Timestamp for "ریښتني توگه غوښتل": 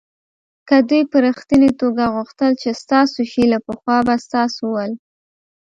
1.25-2.51